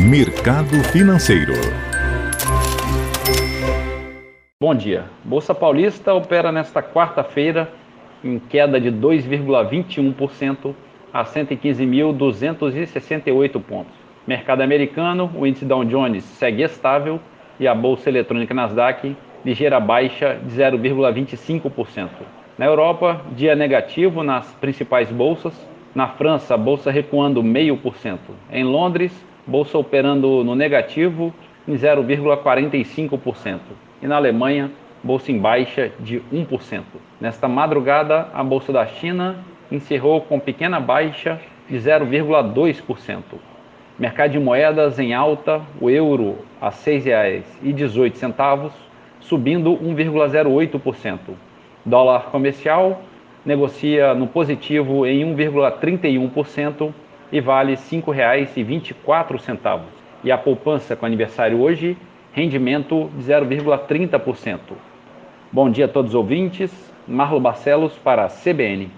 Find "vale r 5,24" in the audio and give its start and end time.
57.40-59.80